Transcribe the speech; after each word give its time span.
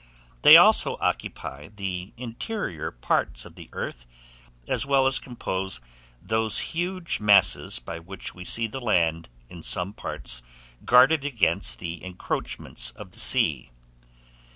They 0.41 0.57
also 0.57 0.97
occupy 0.99 1.67
the 1.67 2.11
interior 2.17 2.89
parts 2.89 3.45
of 3.45 3.53
the 3.53 3.69
earth, 3.71 4.07
as 4.67 4.83
well 4.83 5.05
as 5.05 5.19
compose 5.19 5.79
those 6.19 6.57
huge 6.73 7.19
masses 7.19 7.77
by 7.77 7.99
which 7.99 8.33
we 8.33 8.43
see 8.43 8.65
the 8.65 8.81
land 8.81 9.29
in 9.47 9.61
some 9.61 9.93
parts 9.93 10.41
guarded 10.85 11.23
against 11.23 11.77
the 11.77 12.03
encroachments 12.03 12.89
of 12.95 13.11
the 13.11 13.19
sea. 13.19 13.69